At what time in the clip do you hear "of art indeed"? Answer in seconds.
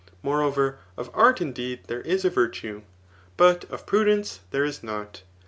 0.97-1.81